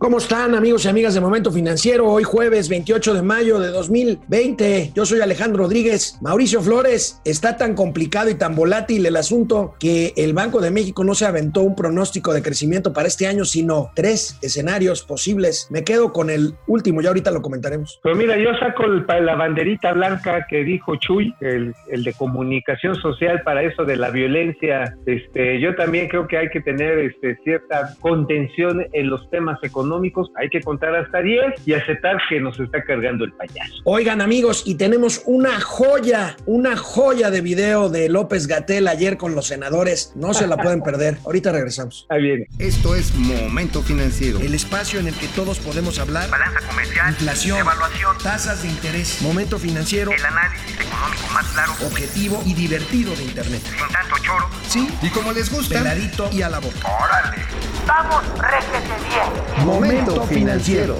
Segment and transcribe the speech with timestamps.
[0.00, 2.08] ¿Cómo están amigos y amigas de Momento Financiero?
[2.08, 4.92] Hoy jueves 28 de mayo de 2020.
[4.94, 6.18] Yo soy Alejandro Rodríguez.
[6.22, 11.04] Mauricio Flores, está tan complicado y tan volátil el asunto que el Banco de México
[11.04, 15.68] no se aventó un pronóstico de crecimiento para este año, sino tres escenarios posibles.
[15.70, 18.00] Me quedo con el último, ya ahorita lo comentaremos.
[18.02, 23.64] Pues mira, yo saco la banderita blanca que dijo Chuy, el, de comunicación social para
[23.64, 24.96] eso de la violencia.
[25.04, 29.89] Este, yo también creo que hay que tener este, cierta contención en los temas económicos
[30.36, 33.74] hay que contar hasta 10 y aceptar que nos está cargando el payaso.
[33.84, 39.34] Oigan amigos, y tenemos una joya, una joya de video de López Gatel ayer con
[39.34, 40.12] los senadores.
[40.14, 41.18] No se la pueden perder.
[41.24, 42.06] Ahorita regresamos.
[42.10, 42.46] Ahí viene.
[42.58, 44.40] Esto es Momento Financiero.
[44.40, 46.30] El espacio en el que todos podemos hablar.
[46.30, 47.10] Balanza comercial.
[47.10, 47.58] Inflación.
[47.58, 48.16] Evaluación.
[48.22, 49.20] Tasas de interés.
[49.22, 50.12] Momento Financiero.
[50.12, 51.72] El análisis económico más claro.
[51.86, 53.62] Objetivo y divertido de Internet.
[53.62, 54.48] Sin tanto choro.
[54.68, 54.88] Sí.
[55.02, 55.78] Y como les gusta.
[55.78, 56.88] Peladito y a la boca.
[57.04, 57.42] Órale.
[57.86, 59.66] Vamos, réjete bien.
[59.80, 60.96] Momento Financiero.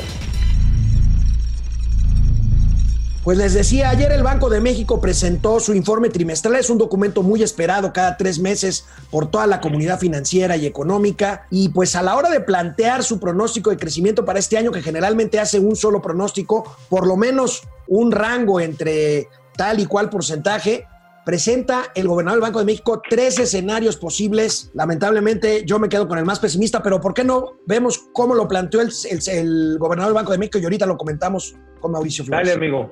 [3.22, 6.56] Pues les decía, ayer el Banco de México presentó su informe trimestral.
[6.56, 11.46] Es un documento muy esperado cada tres meses por toda la comunidad financiera y económica.
[11.50, 14.80] Y pues a la hora de plantear su pronóstico de crecimiento para este año, que
[14.80, 20.86] generalmente hace un solo pronóstico, por lo menos un rango entre tal y cual porcentaje,
[21.24, 24.70] presenta el gobernador del Banco de México tres escenarios posibles.
[24.74, 28.48] Lamentablemente yo me quedo con el más pesimista, pero ¿por qué no vemos cómo lo
[28.48, 28.90] planteó el,
[29.28, 32.48] el, gobernador del Banco de México y ahorita lo comentamos con Mauricio Flores?
[32.48, 32.90] Dale, amigo.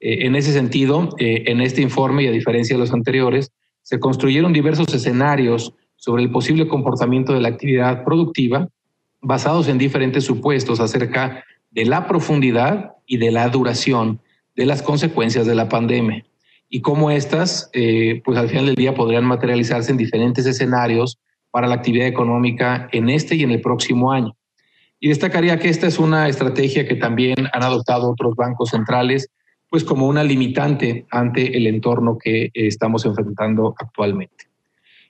[0.00, 3.50] Eh, en ese sentido, eh, en este informe, y a diferencia de los anteriores,
[3.82, 8.68] se construyeron diversos escenarios sobre el posible comportamiento de la actividad productiva
[9.20, 14.20] basados en diferentes supuestos acerca de la profundidad y de la duración
[14.54, 16.24] de las consecuencias de la pandemia
[16.68, 21.18] y cómo estas, eh, pues al final del día podrían materializarse en diferentes escenarios
[21.50, 24.36] para la actividad económica en este y en el próximo año.
[25.00, 29.30] Y destacaría que esta es una estrategia que también han adoptado otros bancos centrales,
[29.70, 34.46] pues como una limitante ante el entorno que estamos enfrentando actualmente.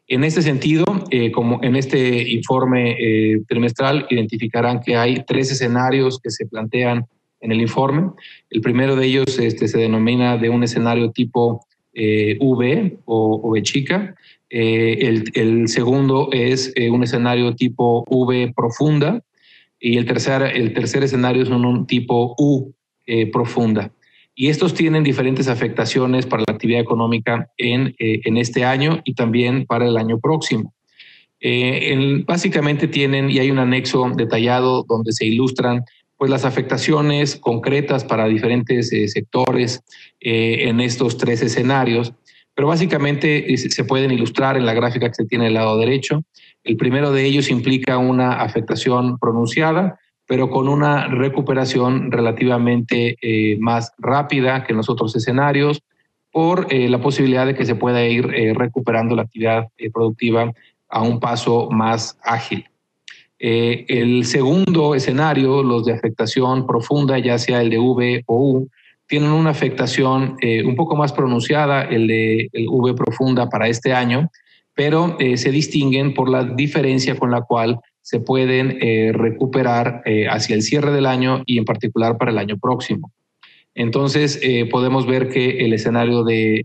[0.07, 6.19] En este sentido, eh, como en este informe eh, trimestral, identificarán que hay tres escenarios
[6.19, 7.07] que se plantean
[7.41, 8.11] en el informe.
[8.51, 13.63] El primero de ellos este, se denomina de un escenario tipo eh, V o, V
[13.63, 14.15] chica.
[14.51, 19.23] Eh, el, el, segundo es eh, un escenario tipo V profunda
[19.79, 22.73] y el tercer, el tercer escenario es un, tipo U
[23.33, 23.91] profunda.
[24.35, 29.65] Y estos tienen diferentes afectaciones para la actividad económica en, en este año y también
[29.65, 30.75] para el año próximo.
[32.27, 35.83] básicamente tienen, y hay un anexo detallado donde se ilustran
[36.19, 39.83] pues las afectaciones concretas para diferentes eh, sectores
[40.21, 42.13] eh, en estos tres escenarios,
[42.55, 46.25] pero básicamente se pueden ilustrar en la gráfica que se tiene al lado derecho.
[46.65, 53.93] El primero de ellos implica una afectación pronunciada, pero con una recuperación relativamente eh, más
[53.97, 55.81] rápida que en los otros escenarios,
[56.31, 60.53] por la posibilidad de que se pueda ir recuperando la actividad productiva
[60.89, 62.69] a un paso más ágil.
[63.41, 68.69] Eh, el segundo escenario, los de afectación profunda, ya sea el de V o U,
[69.07, 73.93] tienen una afectación eh, un poco más pronunciada, el de el V profunda para este
[73.93, 74.31] año,
[74.75, 78.79] pero eh, se distinguen por la diferencia con la cual se pueden
[79.13, 83.13] recuperar hacia el cierre del año y en particular para el año próximo.
[83.75, 86.65] Entonces, podemos ver que el escenario de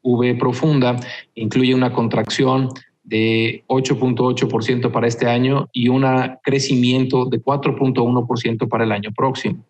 [0.00, 0.96] V profunda
[1.34, 2.70] incluye una contracción
[3.08, 6.04] de 8.8% para este año y un
[6.42, 9.64] crecimiento de 4.1% para el año próximo.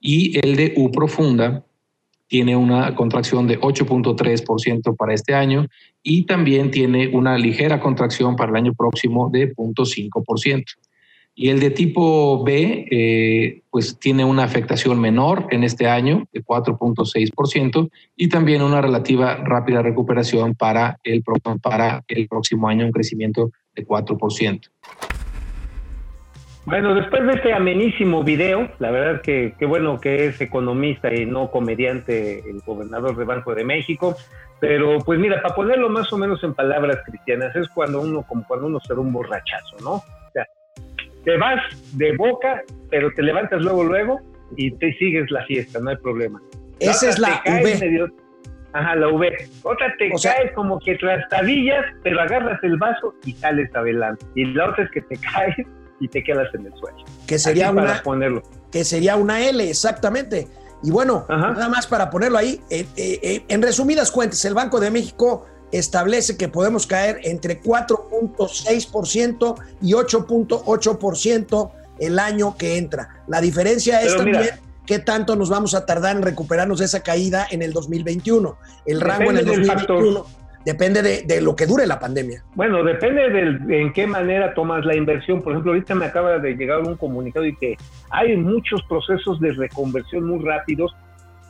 [0.00, 1.64] Y el de U profunda
[2.26, 5.66] tiene una contracción de 8.3% para este año
[6.02, 10.64] y también tiene una ligera contracción para el año próximo de 0.5%.
[11.36, 16.44] Y el de tipo B, eh, pues tiene una afectación menor en este año de
[16.44, 24.70] 4.6% y también una relativa rápida recuperación para el, próximo año, un crecimiento de 4%.
[26.66, 31.26] Bueno, después de este amenísimo video, la verdad que qué bueno que es economista y
[31.26, 34.16] no comediante el gobernador de Banco de México,
[34.60, 38.46] pero pues mira, para ponerlo más o menos en palabras cristianas, es cuando uno, como
[38.46, 40.02] cuando uno se da un borrachazo, ¿no?
[41.24, 41.60] Te vas
[41.92, 44.20] de boca, pero te levantas luego, luego
[44.56, 46.40] y te sigues la fiesta, no hay problema.
[46.80, 48.10] Esa es la V.
[48.72, 49.48] ajá, la V.
[49.62, 54.24] Otra te caes como que trastadillas, pero agarras el vaso y sales adelante.
[54.34, 55.56] Y la otra es que te caes
[56.00, 56.98] y te quedas en el suelo.
[57.26, 58.42] Que sería una ponerlo.
[58.70, 60.48] Que sería una L, exactamente.
[60.82, 64.80] Y bueno, nada más para ponerlo ahí, eh, eh, eh, en resumidas cuentas, el Banco
[64.80, 65.46] de México
[65.78, 73.22] establece que podemos caer entre 4.6% y 8.8% el año que entra.
[73.26, 76.84] La diferencia es Pero mira, también qué tanto nos vamos a tardar en recuperarnos de
[76.84, 78.56] esa caída en el 2021.
[78.86, 80.26] El rango en el Depende del 2021
[80.64, 82.42] depende de, de lo que dure la pandemia.
[82.54, 85.42] Bueno, depende del, en qué manera tomas la inversión.
[85.42, 87.76] Por ejemplo, ahorita me acaba de llegar un comunicado y que
[88.10, 90.94] hay muchos procesos de reconversión muy rápidos.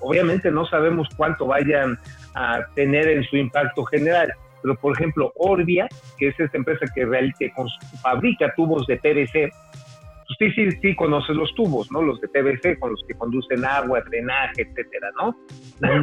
[0.00, 1.98] Obviamente no sabemos cuánto vayan
[2.34, 4.32] a tener en su impacto general.
[4.62, 5.86] Pero, por ejemplo, Orbia,
[6.18, 10.70] que es esta empresa que, real, que cons- fabrica tubos de PVC, pues sí, sí,
[10.80, 12.00] sí conoces los tubos, ¿no?
[12.00, 15.36] Los de PVC con los que conducen agua, drenaje, etcétera, ¿no?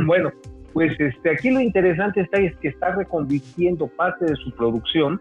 [0.06, 0.32] Bueno,
[0.74, 5.20] pues este, aquí lo interesante está es que está reconvirtiendo parte de su producción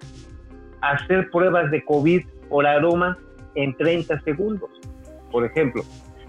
[0.83, 3.17] a hacer pruebas de COVID por aroma
[3.55, 4.71] en 30 segundos,
[5.33, 5.83] por ejemplo.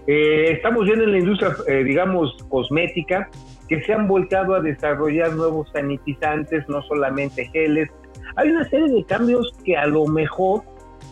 [0.06, 3.28] Eh, estamos viendo en la industria, eh, digamos, cosmética,
[3.72, 7.88] que se han volcado a desarrollar nuevos sanitizantes, no solamente geles.
[8.36, 10.60] Hay una serie de cambios que a lo mejor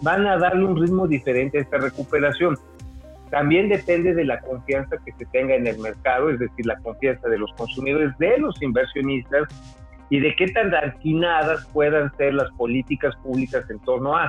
[0.02, 2.58] van a darle un ritmo diferente a esta recuperación.
[3.30, 7.30] También depende de la confianza que se tenga en el mercado, es decir, la confianza
[7.30, 9.48] de los consumidores, de los inversionistas
[10.10, 14.28] y de qué tan arquinadas puedan ser las políticas públicas en torno a.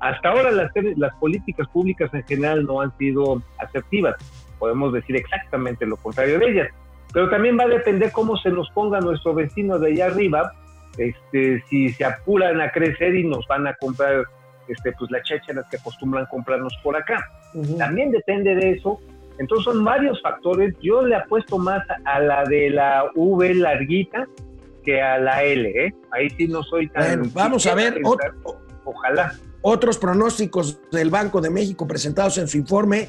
[0.00, 4.16] Hasta ahora las, las políticas públicas en general no han sido asertivas,
[4.58, 6.68] podemos decir exactamente lo contrario de ellas,
[7.12, 10.52] pero también va a depender cómo se nos ponga nuestro vecino de allá arriba,
[10.96, 14.24] este, si se apuran a crecer y nos van a comprar
[14.68, 17.28] este, pues las chácharas que acostumbran comprarnos por acá.
[17.54, 17.76] Ujú.
[17.76, 19.00] También depende de eso.
[19.38, 20.74] Entonces son varios factores.
[20.80, 24.26] Yo le apuesto más a la de la V larguita
[24.84, 25.68] que a la L.
[25.68, 25.94] ¿eh?
[26.12, 27.18] Ahí sí no soy tan...
[27.18, 28.00] Bueno, vamos a ver
[28.84, 29.32] Ojalá.
[29.62, 33.08] otros pronósticos del Banco de México presentados en su informe.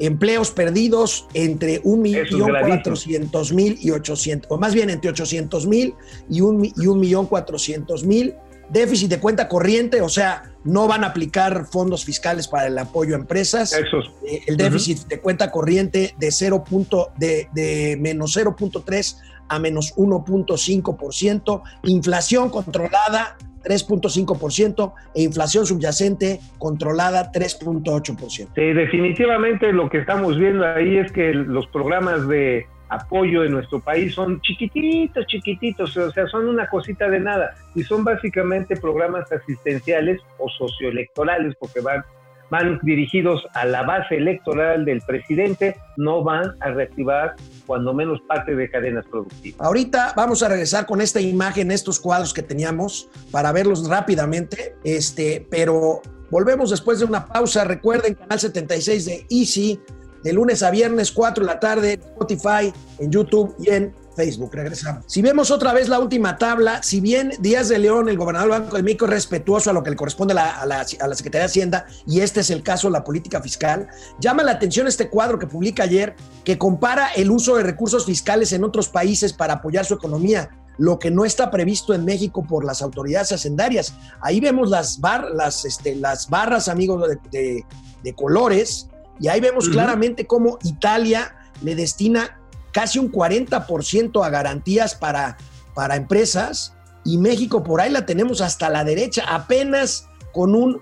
[0.00, 2.74] Empleos perdidos entre un Eso es millón gravísimo.
[2.76, 5.94] cuatrocientos mil y 800, o más bien entre 800 mil
[6.30, 8.34] y un, mi- y un millón cuatrocientos mil.
[8.70, 13.14] Déficit de cuenta corriente, o sea, no van a aplicar fondos fiscales para el apoyo
[13.14, 13.72] a empresas.
[13.72, 14.10] Esos.
[14.26, 16.64] Eh, el déficit de cuenta corriente de 0.
[16.68, 19.16] punto- de, de menos 0.3
[19.48, 23.38] a menos 1.5%, inflación controlada
[23.68, 28.48] 3.5% e inflación subyacente controlada 3.8%.
[28.54, 33.80] Sí, definitivamente lo que estamos viendo ahí es que los programas de apoyo en nuestro
[33.80, 39.30] país son chiquititos, chiquititos, o sea, son una cosita de nada y son básicamente programas
[39.30, 42.02] asistenciales o socioelectorales porque van
[42.50, 47.34] van dirigidos a la base electoral del presidente, no van a reactivar
[47.66, 49.60] cuando menos parte de cadenas productivas.
[49.60, 55.46] Ahorita vamos a regresar con esta imagen, estos cuadros que teníamos para verlos rápidamente, este,
[55.50, 56.00] pero
[56.30, 57.64] volvemos después de una pausa.
[57.64, 59.80] Recuerden, canal 76 de Easy,
[60.22, 64.50] de lunes a viernes, 4 de la tarde, Spotify, en YouTube y en Facebook.
[64.52, 65.04] Regresamos.
[65.06, 68.60] Si vemos otra vez la última tabla, si bien Díaz de León, el gobernador del
[68.62, 71.06] Banco de México, es respetuoso a lo que le corresponde a la, a la- a
[71.06, 73.88] la Secretaría de Hacienda, y este es el caso de la política fiscal,
[74.18, 78.52] llama la atención este cuadro que publica ayer, que compara el uso de recursos fiscales
[78.52, 80.50] en otros países para apoyar su economía
[80.80, 83.94] lo que no está previsto en México por las autoridades hacendarias.
[84.20, 87.64] Ahí vemos las, bar, las, este, las barras, amigos, de, de-
[88.04, 88.88] de colores,
[89.18, 92.37] y ahí vemos claramente cómo Italia le destina
[92.72, 95.36] casi un 40% a garantías para,
[95.74, 96.74] para empresas
[97.04, 100.80] y México por ahí la tenemos hasta la derecha, apenas con un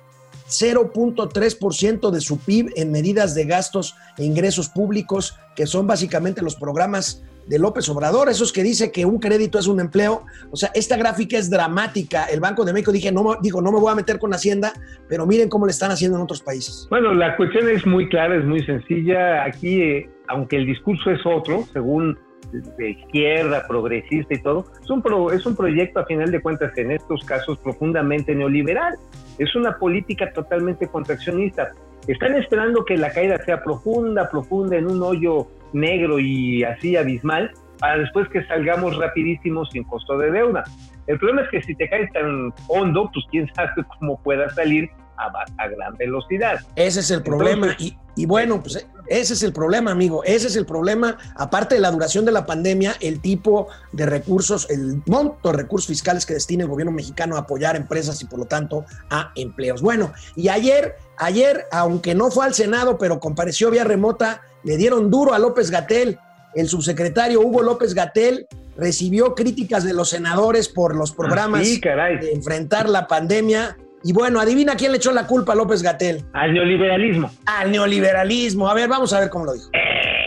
[0.49, 6.55] 0.3% de su PIB en medidas de gastos e ingresos públicos, que son básicamente los
[6.55, 10.25] programas de López Obrador, esos que dice que un crédito es un empleo.
[10.51, 12.25] O sea, esta gráfica es dramática.
[12.25, 14.73] El Banco de México dije, no, no me voy a meter con Hacienda,
[15.09, 16.87] pero miren cómo le están haciendo en otros países.
[16.91, 19.45] Bueno, la cuestión es muy clara, es muy sencilla.
[19.45, 22.19] Aquí, eh, aunque el discurso es otro, según
[22.53, 26.77] de izquierda, progresista y todo, es un, pro- es un proyecto a final de cuentas
[26.79, 28.95] en estos casos profundamente neoliberal.
[29.39, 31.73] Es una política totalmente contraccionista.
[32.07, 37.51] Están esperando que la caída sea profunda, profunda, en un hoyo negro y así abismal,
[37.81, 40.63] para después que salgamos rapidísimo sin costo de deuda.
[41.09, 44.89] El problema es que si te caes tan hondo, pues quién sabe cómo puedas salir
[45.17, 46.61] a, gran velocidad.
[46.77, 47.75] Ese es el problema.
[47.79, 50.23] Y, y bueno, pues ese es el problema, amigo.
[50.25, 51.19] Ese es el problema.
[51.37, 55.89] Aparte de la duración de la pandemia, el tipo de recursos, el monto de recursos
[55.89, 59.83] fiscales que destina el gobierno mexicano a apoyar empresas y por lo tanto a empleos.
[59.83, 65.11] Bueno, y ayer, ayer, aunque no fue al Senado, pero compareció vía remota, le dieron
[65.11, 66.19] duro a López Gatel.
[66.55, 68.47] El subsecretario Hugo López Gatel
[68.77, 72.19] recibió críticas de los senadores por los programas Sí, caray.
[72.19, 73.77] de enfrentar la pandemia.
[74.05, 77.31] Y bueno, adivina quién le echó la culpa a López Gatel Al neoliberalismo.
[77.47, 78.69] al neoliberalismo.
[78.69, 79.71] A ver, vamos a ver cómo lo dijo.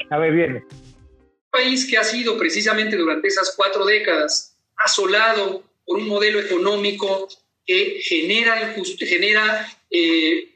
[0.10, 0.66] A ver, viene.
[1.52, 7.28] país que ha sido precisamente durante esas cuatro décadas asolado por un modelo económico
[7.66, 10.50] que genera, genera eh,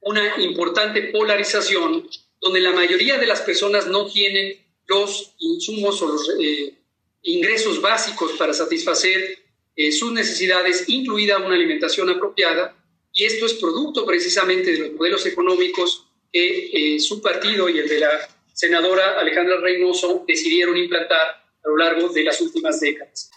[0.00, 2.08] una importante polarización
[2.40, 4.56] donde la mayoría de las personas no tienen
[4.86, 6.74] los insumos o los eh,
[7.22, 9.38] ingresos básicos para satisfacer
[9.76, 12.74] eh, sus necesidades, incluida una alimentación apropiada,
[13.12, 17.88] y esto es producto precisamente de los modelos económicos que eh, su partido y el
[17.88, 18.10] de la
[18.52, 23.30] senadora Alejandra Reynoso decidieron implantar a lo largo de las últimas décadas.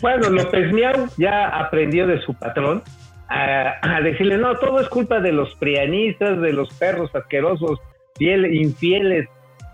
[0.00, 2.82] Bueno, López Miau ya aprendió de su patrón
[3.28, 7.78] a, decirle, no, todo es culpa de los prianistas, de los perros asquerosos,
[8.16, 9.28] fiel, infieles,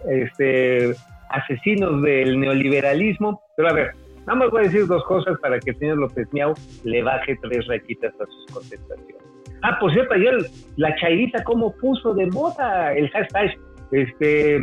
[0.09, 0.95] este,
[1.29, 3.43] asesinos del neoliberalismo.
[3.57, 3.91] Pero a ver,
[4.31, 7.37] nada más voy a decir dos cosas para que el señor López Miau le baje
[7.43, 9.17] tres rayitas a sus contestaciones.
[9.63, 10.33] Ah, por cierto, ayer
[10.77, 13.59] la chairita cómo puso de moda el hashtag,
[13.91, 14.61] este,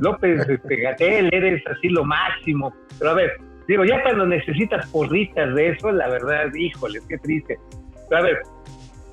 [0.00, 2.74] López este, Gatel, eres así lo máximo.
[2.98, 3.32] Pero a ver,
[3.68, 7.58] digo, ya cuando necesitas porritas de eso, la verdad, híjole, qué triste.
[8.08, 8.38] Pero a ver,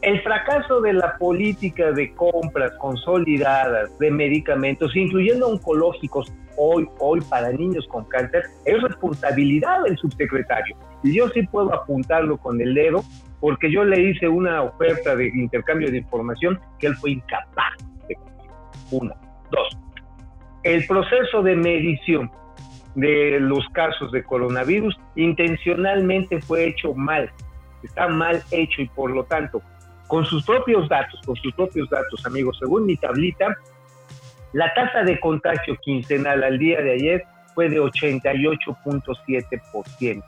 [0.01, 7.51] el fracaso de la política de compras consolidadas de medicamentos, incluyendo oncológicos, hoy, hoy para
[7.51, 10.75] niños con cáncer, es responsabilidad del subsecretario.
[11.03, 13.03] Y yo sí puedo apuntarlo con el dedo,
[13.39, 17.73] porque yo le hice una oferta de intercambio de información que él fue incapaz
[18.07, 18.51] de cumplir.
[18.91, 19.15] Una.
[19.49, 19.77] Dos.
[20.63, 22.29] El proceso de medición
[22.95, 27.31] de los casos de coronavirus intencionalmente fue hecho mal.
[27.81, 29.61] Está mal hecho y por lo tanto
[30.09, 33.55] con sus propios datos, con sus propios datos, amigos, según mi tablita,
[34.53, 40.23] la tasa de contagio quincenal al día de ayer fue de 88.7%.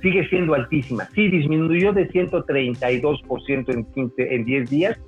[0.00, 1.06] Sigue siendo altísima.
[1.14, 4.98] Sí, disminuyó de 132% en, 15, en 10 días,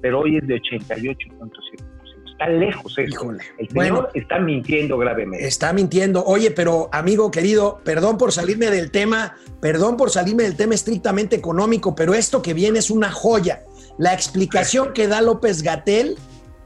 [0.00, 1.96] pero hoy es de 88.7%
[2.36, 3.30] está lejos eso.
[3.58, 5.46] El señor está mintiendo gravemente.
[5.46, 6.22] Está mintiendo.
[6.24, 11.36] Oye, pero amigo querido, perdón por salirme del tema, perdón por salirme del tema estrictamente
[11.36, 13.62] económico, pero esto que viene es una joya.
[13.98, 16.16] La explicación que da López Gatel,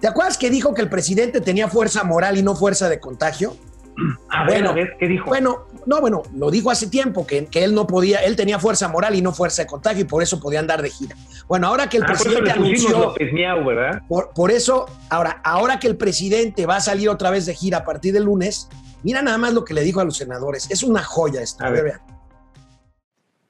[0.01, 3.57] ¿te acuerdas que dijo que el presidente tenía fuerza moral y no fuerza de contagio?
[4.31, 5.27] Ah, bueno, ¿qué dijo?
[5.27, 8.89] Bueno, no, bueno, lo dijo hace tiempo, que, que, él no podía, él tenía fuerza
[8.89, 11.17] moral y no fuerza de contagio y por eso podía andar de gira.
[11.49, 13.15] Bueno, ahora que el ah, presidente anunció...
[13.65, 14.03] ¿verdad?
[14.09, 17.79] Por, por, eso, ahora, ahora que el presidente va a salir otra vez de gira
[17.79, 18.69] a partir del lunes,
[19.03, 20.71] mira nada más lo que le dijo a los senadores.
[20.71, 21.65] Es una joya esto.
[21.65, 22.01] A ver,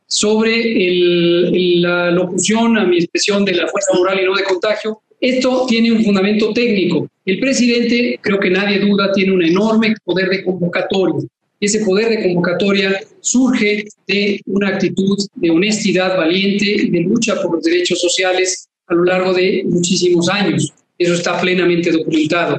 [0.07, 0.55] Sobre
[0.89, 5.67] el, la locución a mi expresión de la fuerza moral y no de contagio, esto
[5.69, 7.07] tiene un fundamento técnico.
[7.27, 11.29] El presidente, creo que nadie duda, tiene un enorme poder de convocatoria.
[11.61, 17.63] Ese poder de convocatoria surge de una actitud de honestidad valiente de lucha por los
[17.63, 20.73] derechos sociales a lo largo de muchísimos años.
[20.99, 22.59] Eso está plenamente documentado.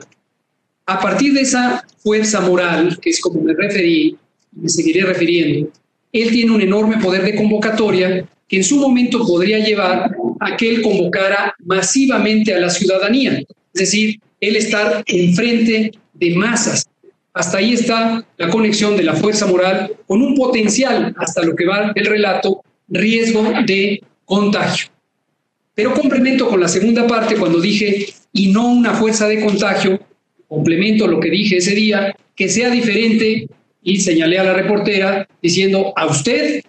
[0.86, 4.16] A partir de esa fuerza moral, que es como me referí,
[4.52, 5.70] me seguiré refiriendo,
[6.12, 10.70] él tiene un enorme poder de convocatoria que en su momento podría llevar a que
[10.70, 16.86] él convocara masivamente a la ciudadanía, es decir, él estar enfrente de masas.
[17.34, 21.66] Hasta ahí está la conexión de la fuerza moral con un potencial, hasta lo que
[21.66, 24.88] va el relato, riesgo de contagio.
[25.74, 29.98] Pero complemento con la segunda parte cuando dije, y no una fuerza de contagio,
[30.50, 33.48] complemento lo que dije ese día, que sea diferente,
[33.82, 36.62] y señalé a la reportera diciendo, a usted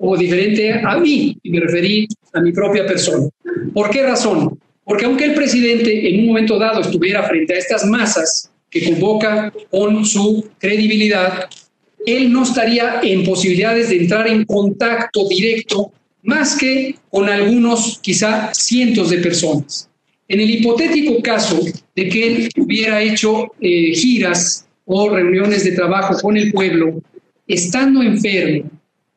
[0.00, 3.28] o diferente a mí, y me referí a mi propia persona.
[3.74, 4.58] ¿Por qué razón?
[4.82, 9.52] Porque aunque el presidente en un momento dado estuviera frente a estas masas que convoca
[9.70, 11.48] con su credibilidad,
[12.06, 15.92] él no estaría en posibilidades de entrar en contacto directo
[16.22, 19.88] más que con algunos, quizá cientos de personas.
[20.28, 21.60] En el hipotético caso
[21.94, 27.02] de que él hubiera hecho eh, giras o reuniones de trabajo con el pueblo,
[27.46, 28.70] estando enfermo,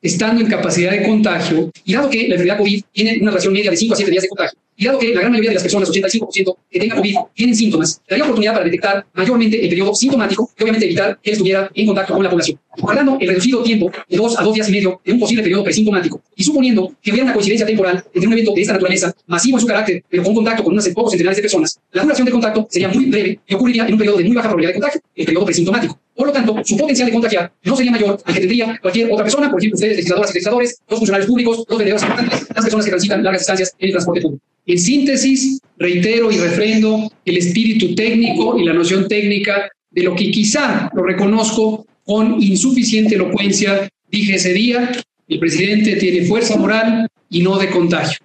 [0.03, 3.72] estando en capacidad de contagio, y dado que la enfermedad COVID tiene una relación media
[3.72, 5.63] de 5 a 7 días de contagio, y dado que la gran mayoría de las
[5.63, 10.50] personas, 85% que tengan COVID, tienen síntomas, daría oportunidad para detectar mayormente el periodo sintomático
[10.57, 12.60] y obviamente evitar que estuviera en contacto con la población.
[12.77, 15.63] Guardando el reducido tiempo de 2 a 2 días y medio de un posible periodo
[15.63, 19.57] presintomático y suponiendo que hubiera una coincidencia temporal entre un evento de esta naturaleza, masivo
[19.57, 22.33] en su carácter, pero con contacto con unos pocos centenares de personas, la duración del
[22.33, 25.01] contacto sería muy breve y ocurriría en un periodo de muy baja probabilidad de contagio,
[25.15, 26.00] el periodo presintomático.
[26.15, 29.24] Por lo tanto, su potencial de contagiar no sería mayor al que tendría cualquier otra
[29.24, 32.86] persona, por ejemplo, ustedes, legisladoras y legisladores, los funcionarios públicos, los vendedores importantes, las personas
[32.86, 34.43] que transitan largas distancias en el transporte público.
[34.65, 40.32] En síntesis, reitero y refrendo el espíritu técnico y la noción técnica de lo que
[40.32, 44.91] quizá lo reconozco con insuficiente elocuencia dije ese día,
[45.27, 48.20] el presidente tiene fuerza moral y no de contagio.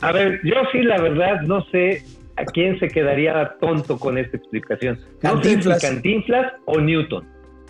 [0.00, 2.02] A ver, yo sí la verdad no sé
[2.38, 4.98] a quién se quedaría tonto con esta explicación.
[5.22, 7.26] No sé si Cantinflas o Newton.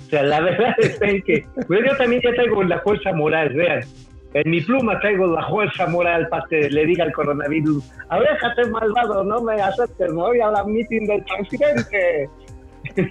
[0.07, 3.81] O sea, la verdad es que pues yo también ya traigo la fuerza moral, vean.
[4.35, 9.25] en mi pluma traigo la fuerza moral para que le diga al coronavirus, déjate malvado,
[9.25, 12.29] no me aceptes, me voy a la meeting del presidente.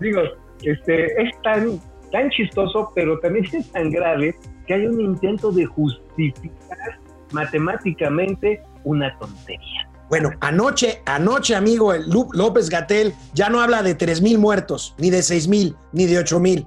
[0.00, 0.22] Digo,
[0.62, 1.78] este, es tan,
[2.10, 4.34] tan chistoso, pero también es tan grave
[4.66, 6.98] que hay un intento de justificar
[7.32, 9.87] matemáticamente una tontería.
[10.08, 15.10] Bueno, anoche, anoche, amigo, el López Gatel ya no habla de 3 mil muertos, ni
[15.10, 16.66] de 6 mil, ni de 8 mil,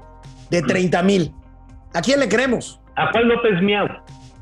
[0.50, 1.34] de 30 mil.
[1.94, 2.80] ¿A quién le creemos?
[2.96, 3.88] A Juan López Miau.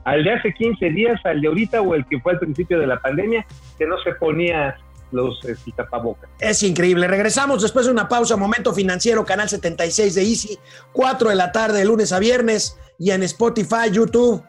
[0.04, 2.88] Al de hace 15 días, al de ahorita o el que fue al principio de
[2.88, 3.46] la pandemia,
[3.78, 4.76] que no se ponía
[5.12, 6.30] los eh, tapabocas.
[6.40, 7.08] Es increíble.
[7.08, 10.58] Regresamos después de una pausa, Momento Financiero, Canal 76 de Easy,
[10.94, 14.44] 4 de la tarde, de lunes a viernes, y en Spotify, YouTube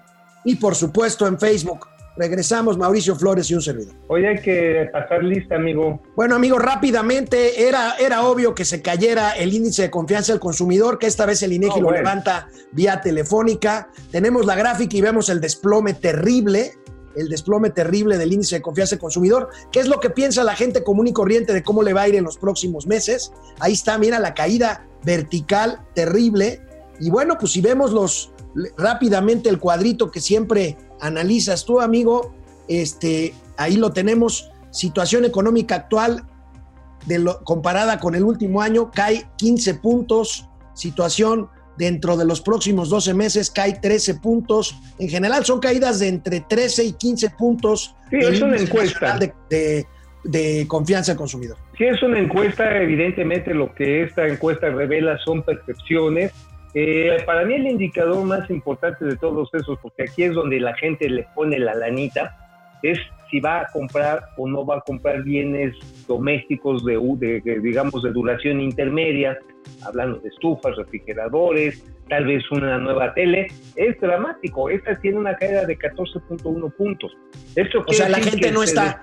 [0.45, 1.87] y por supuesto en Facebook.
[2.17, 3.95] Regresamos, Mauricio Flores y un servidor.
[4.09, 6.02] Hoy hay que pasar lista, amigo.
[6.17, 10.99] Bueno, amigo, rápidamente, era, era obvio que se cayera el índice de confianza del consumidor,
[10.99, 13.90] que esta vez el INEGI lo levanta vía telefónica.
[14.11, 16.73] Tenemos la gráfica y vemos el desplome terrible,
[17.17, 19.49] el desplome terrible del índice de confianza del consumidor.
[19.71, 22.09] ¿Qué es lo que piensa la gente común y corriente de cómo le va a
[22.09, 23.33] ir en los próximos meses?
[23.61, 26.61] Ahí está, mira la caída vertical terrible.
[26.99, 28.33] Y bueno, pues si vemos los
[28.76, 32.35] rápidamente el cuadrito que siempre analizas tú, amigo,
[32.69, 36.25] este, ahí lo tenemos, situación económica actual
[37.07, 42.90] de lo, comparada con el último año, cae 15 puntos, situación dentro de los próximos
[42.90, 47.95] 12 meses cae 13 puntos, en general son caídas de entre 13 y 15 puntos.
[48.11, 49.19] Sí, es una encuesta.
[49.49, 49.87] De,
[50.25, 51.57] de confianza al consumidor.
[51.78, 56.33] Sí, es una encuesta, evidentemente lo que esta encuesta revela son percepciones,
[56.75, 60.75] eh, para mí el indicador más importante de todos esos, porque aquí es donde la
[60.77, 62.37] gente le pone la lanita,
[62.83, 62.99] es
[63.31, 65.75] si va a comprar o no va a comprar bienes
[66.07, 69.39] domésticos de, de, digamos, de duración intermedia,
[69.85, 73.47] hablando de estufas, refrigeradores, tal vez una nueva tele,
[73.77, 74.69] es dramático.
[74.69, 77.13] Esta tiene una caída de 14.1 puntos.
[77.54, 79.00] Esto o sea, la gente no está...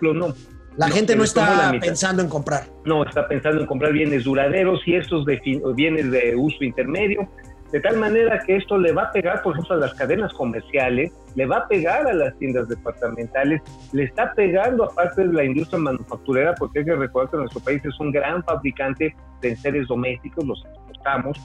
[0.77, 2.65] La gente no está pensando en comprar.
[2.85, 5.41] No, está pensando en comprar bienes duraderos y estos de,
[5.75, 7.27] bienes de uso intermedio
[7.71, 11.11] de tal manera que esto le va a pegar, por ejemplo, a las cadenas comerciales,
[11.35, 15.79] le va a pegar a las tiendas departamentales, le está pegando aparte de la industria
[15.79, 20.45] manufacturera, porque hay que recordar que nuestro país es un gran fabricante de seres domésticos,
[20.45, 21.37] los exportamos,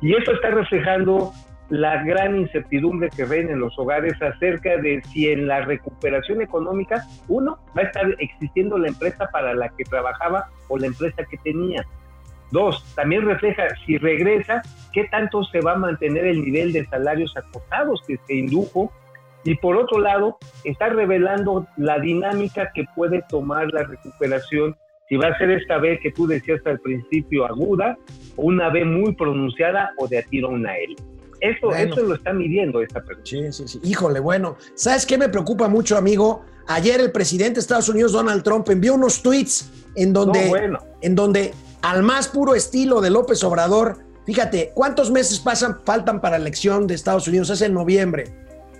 [0.00, 1.32] y eso está reflejando
[1.68, 7.04] la gran incertidumbre que reina en los hogares acerca de si en la recuperación económica,
[7.28, 11.36] uno, va a estar existiendo la empresa para la que trabajaba o la empresa que
[11.38, 11.84] tenía.
[12.50, 17.36] Dos, también refleja si regresa, qué tanto se va a mantener el nivel de salarios
[17.36, 18.92] acotados que se indujo.
[19.44, 24.76] Y por otro lado, está revelando la dinámica que puede tomar la recuperación,
[25.08, 27.96] si va a ser esta vez que tú decías al principio aguda,
[28.36, 30.96] o una vez muy pronunciada o de a tiro una L.
[31.40, 33.24] Eso, eso lo está midiendo esta persona.
[33.24, 33.80] Sí, sí, sí.
[33.82, 34.56] Híjole, bueno.
[34.74, 36.44] ¿Sabes qué me preocupa mucho, amigo?
[36.66, 41.52] Ayer el presidente de Estados Unidos, Donald Trump, envió unos tweets en donde, en donde
[41.82, 43.98] al más puro estilo de López Obrador.
[44.26, 47.50] Fíjate, ¿cuántos meses pasan, faltan para la elección de Estados Unidos?
[47.50, 48.24] Es en noviembre.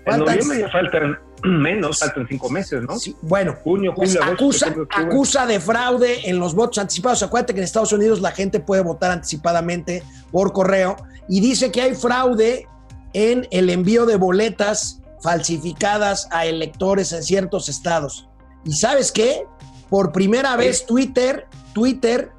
[0.06, 2.98] En noviembre ya faltan menos, faltan cinco meses, ¿no?
[2.98, 7.22] Sí, bueno, Junio, pues acusa, acusa de fraude en los votos anticipados.
[7.22, 10.96] Acuérdate que en Estados Unidos la gente puede votar anticipadamente por correo
[11.28, 12.66] y dice que hay fraude
[13.12, 18.28] en el envío de boletas falsificadas a electores en ciertos estados.
[18.64, 19.46] ¿Y sabes qué?
[19.88, 22.32] Por primera vez Twitter, Twitter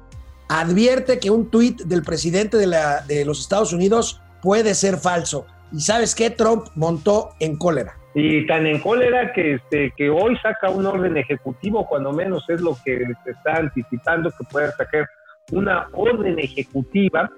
[0.60, 5.46] advierte que un tuit del presidente de, la, de los Estados Unidos puede ser falso.
[5.72, 6.30] ¿Y sabes qué?
[6.30, 7.94] Trump montó en cólera.
[8.14, 12.60] Y tan en cólera que, este, que hoy saca un orden ejecutivo, cuando menos es
[12.60, 15.08] lo que se está anticipando que pueda sacar
[15.50, 17.30] una orden ejecutiva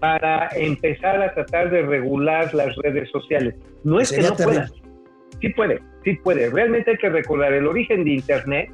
[0.00, 3.54] para empezar a tratar de regular las redes sociales.
[3.84, 4.68] No es que no pueda.
[5.40, 6.50] Sí puede, sí puede.
[6.50, 8.70] Realmente hay que recordar el origen de Internet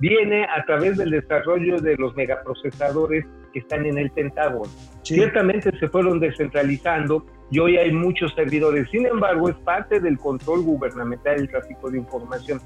[0.00, 4.70] viene a través del desarrollo de los megaprocesadores que están en el Pentágono.
[5.02, 8.88] Ciertamente se fueron descentralizando y hoy hay muchos servidores.
[8.90, 12.60] Sin embargo, es parte del control gubernamental del tráfico de información.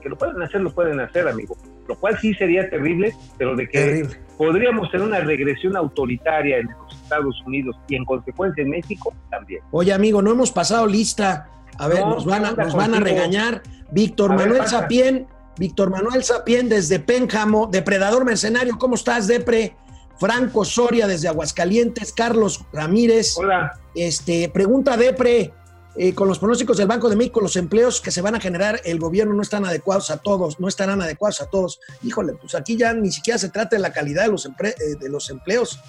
[0.00, 1.56] Que lo pueden hacer, lo pueden hacer, amigo.
[1.88, 7.02] Lo cual sí sería terrible, pero de que podríamos tener una regresión autoritaria en los
[7.02, 9.60] Estados Unidos y en consecuencia en México también.
[9.72, 11.48] Oye, amigo, no hemos pasado lista.
[11.78, 13.62] A ver, nos van a, nos van a regañar.
[13.90, 15.26] Víctor Manuel Sapien
[15.58, 19.76] Víctor Manuel Sapien desde Pénjamo, Depredador Mercenario, ¿cómo estás, Depre?
[20.18, 23.36] Franco Soria desde Aguascalientes, Carlos Ramírez.
[23.38, 23.78] Hola.
[23.94, 25.52] Este, pregunta Depre,
[25.96, 28.80] eh, con los pronósticos del Banco de México, los empleos que se van a generar,
[28.84, 31.80] el gobierno no están adecuados a todos, no estarán adecuados a todos.
[32.02, 35.08] Híjole, pues aquí ya ni siquiera se trata de la calidad de los, eh, de
[35.08, 35.80] los empleos.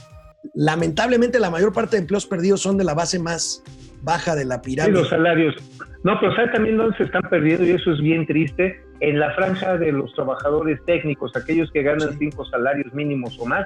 [0.54, 3.64] Lamentablemente la mayor parte de empleos perdidos son de la base más
[4.02, 4.96] baja de la pirámide.
[4.96, 5.56] Sí, los salarios,
[6.04, 7.66] No, pero ¿sabe también dónde se están perdiendo?
[7.66, 8.82] Y eso es bien triste.
[9.02, 13.66] En la franja de los trabajadores técnicos, aquellos que ganan cinco salarios mínimos o más.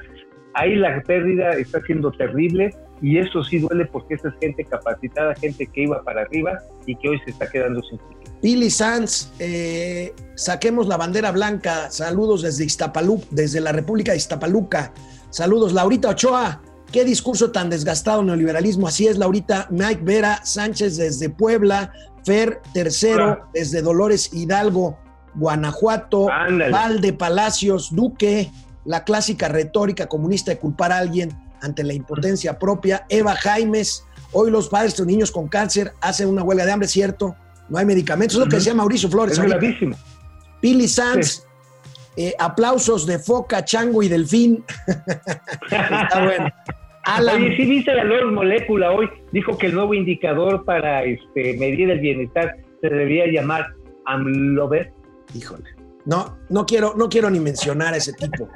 [0.54, 5.34] Ahí la pérdida está siendo terrible y eso sí duele porque esa es gente capacitada,
[5.36, 8.00] gente que iba para arriba y que hoy se está quedando sin.
[8.43, 11.89] Billy Sanz, eh, saquemos la bandera blanca.
[11.89, 14.93] Saludos desde Iztapaluca, desde la República de Iztapaluca.
[15.30, 16.62] Saludos, Laurita Ochoa.
[16.91, 18.88] Qué discurso tan desgastado neoliberalismo.
[18.88, 19.67] Así es, Laurita.
[19.72, 21.91] Mike Vera Sánchez desde Puebla.
[22.26, 23.50] Fer Tercero Hola.
[23.54, 24.98] desde Dolores Hidalgo,
[25.36, 26.30] Guanajuato.
[26.30, 26.72] Ándale.
[26.72, 28.50] Valde Palacios, Duque.
[28.86, 33.06] La clásica retórica comunista de culpar a alguien ante la impotencia propia.
[33.10, 34.06] Eva Jaimes.
[34.34, 37.36] Hoy los padres de niños con cáncer hacen una huelga de hambre, ¿cierto?
[37.69, 38.36] No hay medicamentos.
[38.36, 39.38] Es lo que decía Mauricio Flores.
[39.38, 39.96] Es gravísimo.
[40.60, 41.46] Pili Sanz,
[42.15, 44.63] eh, aplausos de foca, chango y delfín.
[45.63, 46.50] Está bueno.
[47.04, 51.58] Alan, Oye, sí viste la Lord Molécula hoy, dijo que el nuevo indicador para este,
[51.58, 53.67] medir el bienestar se debería llamar
[54.06, 54.93] AMLOVER.
[55.34, 55.63] Híjole.
[56.06, 58.50] No, no quiero, no quiero ni mencionar a ese tipo.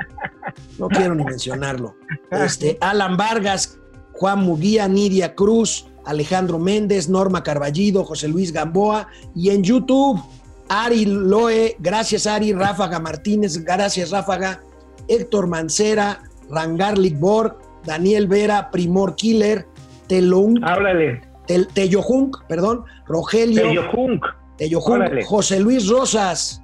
[0.78, 1.96] No quiero ni mencionarlo.
[2.30, 3.80] Este, Alan Vargas,
[4.14, 10.22] Juan Muguía, Nidia Cruz, Alejandro Méndez, Norma Carballido, José Luis Gamboa y en YouTube,
[10.70, 14.62] Ari Loe, gracias Ari, Ráfaga Martínez, gracias Ráfaga,
[15.08, 19.66] Héctor Mancera, Rangarlik Borg, Daniel Vera, Primor Killer,
[20.08, 23.62] Telung, Háblale, Tel- Teyojunk, perdón, Rogelio.
[24.58, 25.24] Teyojunk, órale.
[25.26, 26.62] José Luis Rosas,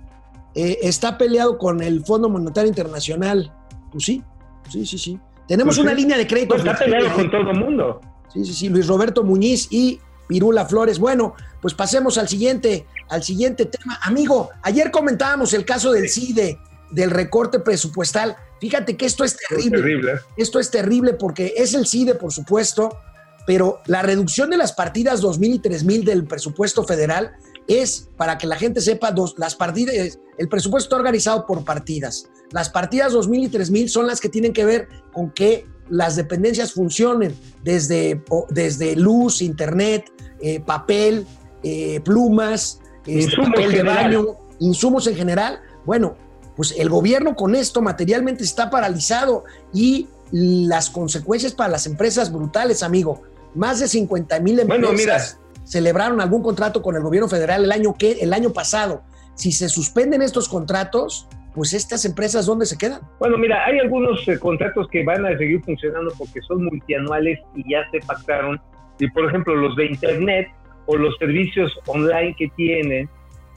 [0.56, 3.52] eh, está peleado con el Fondo Monetario Internacional.
[3.92, 4.24] Pues sí,
[4.70, 5.20] sí, sí, sí.
[5.48, 6.02] Tenemos Pues una sí.
[6.02, 6.56] línea de crédito.
[6.56, 8.02] Pues está peleado con todo el mundo.
[8.34, 10.98] Sí, sí, sí, Luis Roberto Muñiz y Pirula Flores.
[11.00, 14.00] Bueno, pues pasemos al siguiente, al siguiente tema.
[14.04, 16.58] Amigo, ayer comentábamos el caso del CIDE,
[16.92, 18.36] del recorte presupuestal.
[18.60, 19.78] Fíjate que esto es Es terrible.
[19.78, 20.12] terrible.
[20.38, 22.98] Esto es terrible porque es el CIDE, por supuesto,
[23.46, 27.34] pero la reducción de las partidas 2000 y 3000 del presupuesto federal
[27.68, 32.30] es, para que la gente sepa, dos, las partidas, el presupuesto está organizado por partidas.
[32.52, 36.74] Las partidas 2000 y 3000 son las que tienen que ver con que las dependencias
[36.74, 41.26] funcionen desde, desde luz, internet, eh, papel,
[41.64, 44.26] eh, plumas, este, papel de baño,
[44.60, 45.62] insumos en general.
[45.86, 46.16] Bueno,
[46.56, 52.84] pues el gobierno con esto materialmente está paralizado y las consecuencias para las empresas brutales,
[52.84, 53.22] amigo.
[53.56, 55.22] Más de 50 mil empresas Bueno, mira.
[55.64, 59.04] Celebraron algún contrato con el gobierno federal el año, que, el año pasado.
[59.36, 63.02] Si se suspenden estos contratos, pues estas empresas, ¿dónde se quedan?
[63.20, 67.72] Bueno, mira, hay algunos eh, contratos que van a seguir funcionando porque son multianuales y
[67.72, 68.60] ya se pactaron.
[69.00, 70.48] Y por ejemplo, los de Internet
[70.86, 73.10] o los servicios online que tienen,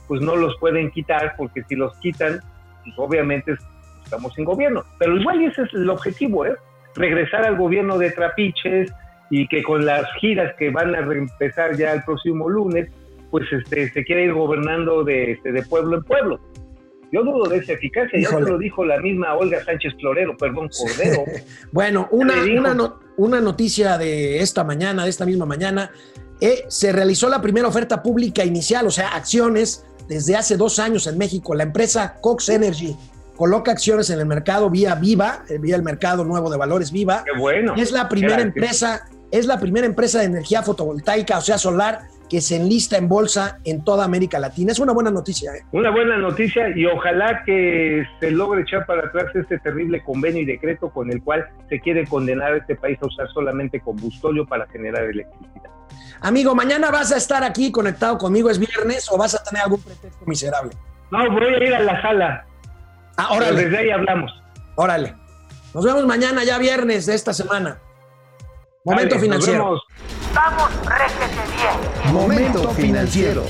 [0.07, 2.39] pues no los pueden quitar porque si los quitan,
[2.83, 3.55] pues obviamente
[4.03, 4.83] estamos sin gobierno.
[4.99, 6.55] Pero igual ese es el objetivo, ¿eh?
[6.95, 8.91] Regresar al gobierno de trapiches
[9.29, 12.89] y que con las giras que van a empezar ya el próximo lunes,
[13.31, 16.39] pues este, se quiere ir gobernando de, este, de pueblo en pueblo.
[17.11, 18.45] Yo dudo de esa eficacia, ya Híjole.
[18.45, 21.23] se lo dijo la misma Olga Sánchez Florero, perdón, Cordero.
[21.71, 25.91] Bueno, una, una, no- una noticia de esta mañana, de esta misma mañana,
[26.41, 31.07] eh, se realizó la primera oferta pública inicial, o sea, acciones, desde hace dos años
[31.07, 31.55] en México.
[31.55, 32.95] La empresa Cox Energy
[33.35, 37.23] coloca acciones en el mercado vía Viva, eh, vía el mercado nuevo de valores Viva.
[37.25, 37.73] Qué bueno.
[37.77, 42.41] Es la primera empresa, es la primera empresa de energía fotovoltaica, o sea, solar, que
[42.41, 44.71] se enlista en bolsa en toda América Latina.
[44.71, 45.53] Es una buena noticia.
[45.53, 45.63] ¿eh?
[45.71, 50.45] Una buena noticia y ojalá que se logre echar para atrás este terrible convenio y
[50.45, 54.67] decreto con el cual se quiere condenar a este país a usar solamente combustóleo para
[54.67, 55.71] generar electricidad.
[56.21, 59.81] Amigo, mañana vas a estar aquí conectado conmigo, es viernes, o vas a tener algún
[59.81, 60.71] pretexto miserable.
[61.11, 62.45] No, voy a ir a la sala.
[63.17, 63.55] Ah, pero.
[63.55, 64.31] Desde ahí hablamos.
[64.75, 65.15] Órale.
[65.73, 67.77] Nos vemos mañana, ya viernes de esta semana.
[68.87, 69.81] Momento financiero.
[70.33, 72.13] Vamos, réjete bien.
[72.13, 73.43] Momento financiero.